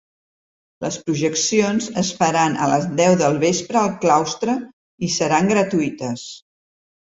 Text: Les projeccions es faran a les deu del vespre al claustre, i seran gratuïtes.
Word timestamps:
Les 0.85 0.95
projeccions 1.09 1.89
es 2.03 2.09
faran 2.23 2.57
a 2.65 2.71
les 2.73 2.89
deu 3.03 3.19
del 3.21 3.39
vespre 3.45 3.81
al 3.85 3.95
claustre, 4.07 4.59
i 5.11 5.15
seran 5.21 5.55
gratuïtes. 5.57 6.29